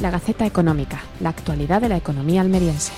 La 0.00 0.10
Gaceta 0.10 0.44
Económica, 0.44 1.00
la 1.20 1.30
actualidad 1.30 1.80
de 1.80 1.88
la 1.88 1.96
economía 1.96 2.42
almeriense. 2.42 2.92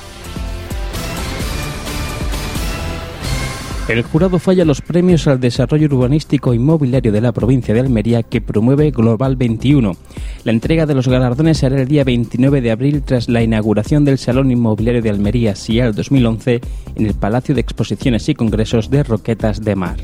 El 3.89 4.03
jurado 4.03 4.39
falla 4.39 4.65
los 4.65 4.83
premios 4.83 5.27
al 5.29 5.41
desarrollo 5.41 5.87
urbanístico 5.87 6.53
inmobiliario 6.53 7.11
de 7.11 7.21
la 7.21 7.33
provincia 7.33 7.73
de 7.73 7.81
Almería 7.81 8.23
que 8.23 8.41
promueve 8.41 8.91
Global 8.91 9.37
21. 9.37 9.97
La 10.45 10.53
entrega 10.53 10.85
de 10.87 10.95
los 10.95 11.09
galardones 11.09 11.59
será 11.59 11.81
el 11.81 11.89
día 11.89 12.05
29 12.05 12.61
de 12.61 12.71
abril 12.71 13.03
tras 13.03 13.29
la 13.29 13.43
inauguración 13.43 14.05
del 14.05 14.19
Salón 14.19 14.51
Inmobiliario 14.51 15.01
de 15.01 15.11
Almería 15.11 15.55
SIAL 15.55 15.95
2011 15.95 16.61
en 16.97 17.07
el 17.07 17.15
Palacio 17.15 17.55
de 17.55 17.61
Exposiciones 17.63 18.29
y 18.29 18.35
Congresos 18.35 18.91
de 18.91 19.05
Roquetas 19.05 19.65
de 19.65 19.75
Mar. 19.77 19.97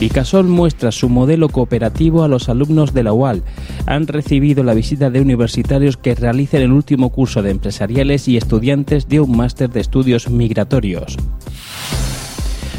Vicasol 0.00 0.46
muestra 0.48 0.90
su 0.90 1.08
modelo 1.08 1.48
cooperativo 1.48 2.24
a 2.24 2.28
los 2.28 2.48
alumnos 2.48 2.94
de 2.94 3.04
la 3.04 3.12
UAL. 3.12 3.42
Han 3.86 4.06
recibido 4.06 4.64
la 4.64 4.74
visita 4.74 5.10
de 5.10 5.20
universitarios 5.20 5.96
que 5.96 6.14
realicen 6.14 6.62
el 6.62 6.72
último 6.72 7.10
curso 7.10 7.42
de 7.42 7.50
empresariales 7.50 8.28
y 8.28 8.36
estudiantes 8.36 9.08
de 9.08 9.20
un 9.20 9.36
máster 9.36 9.70
de 9.70 9.80
estudios 9.80 10.30
migratorios. 10.30 11.16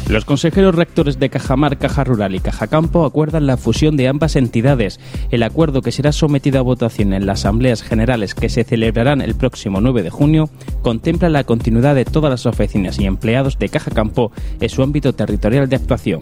Los 0.08 0.24
consejeros 0.24 0.76
rectores 0.76 1.18
de 1.18 1.30
Cajamar, 1.30 1.78
Caja 1.78 2.04
Rural 2.04 2.36
y 2.36 2.38
Caja 2.38 2.68
Campo 2.68 3.04
acuerdan 3.04 3.48
la 3.48 3.56
fusión 3.56 3.96
de 3.96 4.06
ambas 4.06 4.36
entidades. 4.36 5.00
El 5.32 5.42
acuerdo 5.42 5.82
que 5.82 5.90
será 5.90 6.12
sometido 6.12 6.60
a 6.60 6.62
votación 6.62 7.12
en 7.12 7.26
las 7.26 7.40
asambleas 7.40 7.82
generales 7.82 8.36
que 8.36 8.48
se 8.48 8.62
celebrarán 8.62 9.20
el 9.20 9.34
próximo 9.34 9.80
9 9.80 10.04
de 10.04 10.10
junio 10.10 10.48
contempla 10.82 11.28
la 11.28 11.42
continuidad 11.42 11.96
de 11.96 12.04
todas 12.04 12.30
las 12.30 12.46
oficinas 12.46 13.00
y 13.00 13.06
empleados 13.06 13.58
de 13.58 13.68
Caja 13.68 13.90
Campo 13.90 14.30
en 14.60 14.68
su 14.68 14.84
ámbito 14.84 15.12
territorial 15.12 15.68
de 15.68 15.74
actuación. 15.74 16.20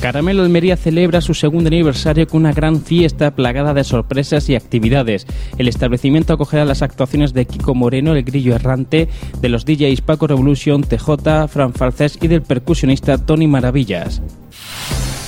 Caramelo 0.00 0.42
Almería 0.42 0.78
celebra 0.78 1.20
su 1.20 1.34
segundo 1.34 1.68
aniversario 1.68 2.26
con 2.26 2.40
una 2.40 2.54
gran 2.54 2.80
fiesta 2.80 3.32
plagada 3.32 3.74
de 3.74 3.84
sorpresas 3.84 4.48
y 4.48 4.54
actividades. 4.54 5.26
El 5.58 5.68
establecimiento 5.68 6.32
acogerá 6.32 6.64
las 6.64 6.80
actuaciones 6.80 7.34
de 7.34 7.44
Kiko 7.44 7.74
Moreno, 7.74 8.14
el 8.14 8.24
grillo 8.24 8.54
errante, 8.54 9.10
de 9.42 9.48
los 9.50 9.66
DJs 9.66 10.00
Paco 10.00 10.26
Revolution, 10.26 10.82
TJ, 10.82 11.48
Fran 11.48 11.74
Falcés 11.74 12.18
y 12.22 12.28
del 12.28 12.40
percusionista 12.40 13.18
Tony 13.18 13.46
Maravillas. 13.46 14.22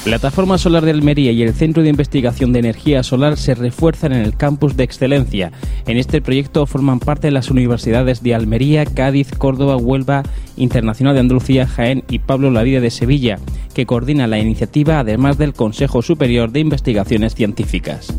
Plataforma 0.05 0.59
Solar 0.59 0.84
de 0.84 0.91
Almería 0.91 1.31
y 1.31 1.43
el 1.43 1.55
Centro 1.55 1.84
de 1.84 1.89
Investigación 1.89 2.53
de 2.53 2.59
Energía 2.59 3.05
Solar 3.05 3.37
se 3.37 3.55
refuerzan 3.55 4.12
en 4.12 4.23
el 4.23 4.37
campus 4.37 4.77
de 4.77 4.83
excelencia. 4.83 5.53
En 5.87 5.97
este 5.97 6.20
proyecto 6.20 6.67
forman 6.67 6.98
parte 6.98 7.31
las 7.31 7.53
universidades 7.53 8.20
de 8.20 8.34
Almería, 8.34 8.84
Cádiz, 8.84 9.31
Córdoba, 9.31 9.77
Huelva, 9.77 10.25
Internacional 10.56 11.15
de 11.15 11.20
Andalucía, 11.20 11.69
Jaén 11.69 12.03
y 12.09 12.19
Pablo 12.19 12.50
Lavide 12.50 12.81
de 12.81 12.91
Sevilla, 12.91 13.39
que 13.73 13.87
coordina 13.87 14.27
la 14.27 14.39
iniciativa 14.39 14.98
además 14.98 15.39
del 15.39 15.55
Consejo 15.55 16.03
Superior 16.03 16.53
de 16.53 16.61
Investigaciones 16.61 17.34
Científicas. 17.34 18.15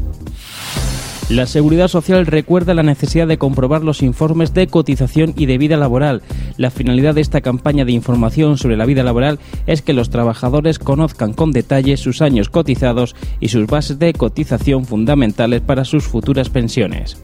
La 1.29 1.47
Seguridad 1.47 1.87
Social 1.87 2.25
recuerda 2.25 2.73
la 2.73 2.83
necesidad 2.83 3.27
de 3.27 3.37
comprobar 3.37 3.81
los 3.81 4.03
informes 4.03 4.53
de 4.53 4.67
cotización 4.67 5.33
y 5.37 5.45
de 5.45 5.57
vida 5.57 5.77
laboral. 5.77 6.21
La 6.57 6.69
finalidad 6.69 7.15
de 7.15 7.21
esta 7.21 7.41
campaña 7.41 7.85
de 7.85 7.93
información 7.93 8.57
sobre 8.57 8.77
la 8.77 8.85
vida 8.85 9.03
laboral 9.03 9.39
es 9.65 9.81
que 9.81 9.93
los 9.93 10.09
trabajadores 10.09 10.79
conozcan 10.79 11.33
con 11.33 11.51
detalle 11.51 11.95
sus 11.97 12.21
años 12.21 12.49
cotizados 12.49 13.15
y 13.39 13.47
sus 13.47 13.67
bases 13.67 13.99
de 13.99 14.13
cotización 14.13 14.85
fundamentales 14.85 15.61
para 15.61 15.85
sus 15.85 16.03
futuras 16.03 16.49
pensiones. 16.49 17.17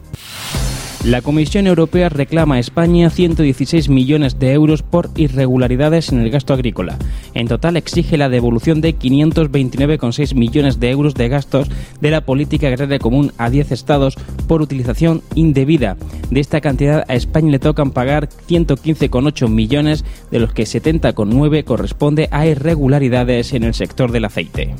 La 1.04 1.22
Comisión 1.22 1.66
Europea 1.66 2.10
reclama 2.10 2.56
a 2.56 2.58
España 2.58 3.08
116 3.08 3.88
millones 3.88 4.38
de 4.38 4.52
euros 4.52 4.82
por 4.82 5.08
irregularidades 5.16 6.12
en 6.12 6.20
el 6.20 6.30
gasto 6.30 6.52
agrícola. 6.52 6.98
En 7.32 7.48
total 7.48 7.78
exige 7.78 8.18
la 8.18 8.28
devolución 8.28 8.82
de 8.82 8.94
529,6 8.94 10.34
millones 10.34 10.78
de 10.78 10.90
euros 10.90 11.14
de 11.14 11.30
gastos 11.30 11.68
de 12.02 12.10
la 12.10 12.20
política 12.20 12.68
agraria 12.68 12.98
común 12.98 13.32
a 13.38 13.48
10 13.48 13.72
estados 13.72 14.16
por 14.46 14.60
utilización 14.60 15.22
indebida. 15.34 15.96
De 16.30 16.40
esta 16.40 16.60
cantidad 16.60 17.06
a 17.08 17.14
España 17.14 17.50
le 17.50 17.58
tocan 17.58 17.92
pagar 17.92 18.28
115,8 18.28 19.48
millones, 19.48 20.04
de 20.30 20.38
los 20.38 20.52
que 20.52 20.64
70,9 20.64 21.64
corresponde 21.64 22.28
a 22.30 22.46
irregularidades 22.46 23.54
en 23.54 23.64
el 23.64 23.72
sector 23.72 24.12
del 24.12 24.26
aceite. 24.26 24.74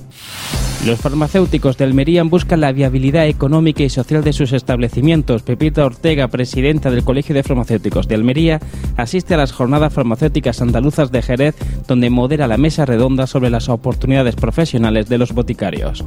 Los 0.87 0.99
farmacéuticos 0.99 1.77
de 1.77 1.85
Almería 1.85 2.23
buscan 2.23 2.63
la 2.63 2.73
viabilidad 2.73 3.27
económica 3.27 3.83
y 3.83 3.91
social 3.91 4.25
de 4.25 4.33
sus 4.33 4.55
establecimientos. 4.55 5.43
Pepita 5.43 5.85
Ortega, 5.85 6.29
presidenta 6.29 6.91
del 6.91 7.05
Colegio 7.05 7.35
de 7.35 7.43
Farmacéuticos 7.43 8.09
de 8.09 8.15
Almería, 8.15 8.61
asiste 8.97 9.35
a 9.35 9.37
las 9.37 9.53
jornadas 9.53 9.93
farmacéuticas 9.93 10.63
andaluzas 10.63 11.13
de 11.13 11.21
Jerez, 11.21 11.55
donde 11.87 12.09
modera 12.09 12.47
la 12.47 12.57
mesa 12.57 12.87
redonda 12.87 13.27
sobre 13.27 13.51
las 13.51 13.69
oportunidades 13.69 14.37
profesionales 14.37 15.07
de 15.11 15.19
los 15.19 15.33
boticarios. 15.33 16.03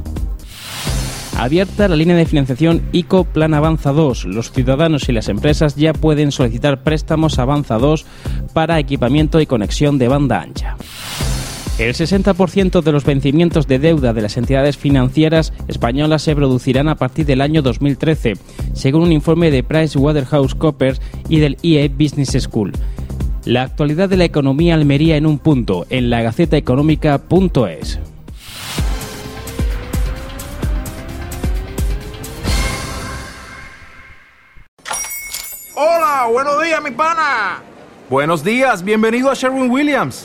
Abierta 1.38 1.86
la 1.86 1.96
línea 1.96 2.16
de 2.16 2.26
financiación 2.26 2.82
ICO 2.90 3.24
Plan 3.24 3.54
Avanza 3.54 3.92
2. 3.92 4.24
Los 4.24 4.50
ciudadanos 4.50 5.08
y 5.08 5.12
las 5.12 5.28
empresas 5.28 5.76
ya 5.76 5.92
pueden 5.92 6.32
solicitar 6.32 6.82
préstamos 6.82 7.38
Avanza 7.38 7.78
2 7.78 8.04
para 8.52 8.80
equipamiento 8.80 9.40
y 9.40 9.46
conexión 9.46 9.98
de 9.98 10.08
banda 10.08 10.40
ancha. 10.40 10.76
El 11.76 11.92
60% 11.92 12.82
de 12.82 12.92
los 12.92 13.04
vencimientos 13.04 13.66
de 13.66 13.80
deuda 13.80 14.12
de 14.12 14.22
las 14.22 14.36
entidades 14.36 14.76
financieras 14.76 15.52
españolas 15.66 16.22
se 16.22 16.36
producirán 16.36 16.88
a 16.88 16.94
partir 16.94 17.26
del 17.26 17.40
año 17.40 17.62
2013, 17.62 18.34
según 18.74 19.02
un 19.02 19.10
informe 19.10 19.50
de 19.50 19.64
PricewaterhouseCoopers 19.64 21.00
y 21.28 21.40
del 21.40 21.58
EA 21.64 21.88
Business 21.88 22.40
School. 22.40 22.72
La 23.44 23.62
actualidad 23.62 24.08
de 24.08 24.16
la 24.16 24.24
economía 24.24 24.74
Almería 24.74 25.16
en 25.16 25.26
un 25.26 25.40
punto, 25.40 25.84
en 25.90 26.10
la 26.10 26.22
gacetaeconómica.es. 26.22 27.98
Hola, 35.74 36.28
buenos 36.30 36.62
días, 36.62 36.82
mi 36.84 36.92
pana. 36.92 37.62
Buenos 38.08 38.44
días, 38.44 38.84
bienvenido 38.84 39.28
a 39.28 39.34
Sherwin 39.34 39.68
Williams. 39.68 40.24